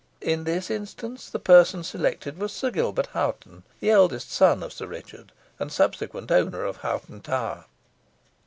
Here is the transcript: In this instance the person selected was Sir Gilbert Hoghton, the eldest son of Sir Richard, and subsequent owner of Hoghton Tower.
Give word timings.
In 0.21 0.45
this 0.45 0.71
instance 0.71 1.29
the 1.29 1.37
person 1.37 1.83
selected 1.83 2.39
was 2.39 2.51
Sir 2.51 2.71
Gilbert 2.71 3.05
Hoghton, 3.13 3.61
the 3.81 3.91
eldest 3.91 4.31
son 4.31 4.63
of 4.63 4.73
Sir 4.73 4.87
Richard, 4.87 5.31
and 5.59 5.71
subsequent 5.71 6.31
owner 6.31 6.63
of 6.63 6.77
Hoghton 6.77 7.21
Tower. 7.21 7.65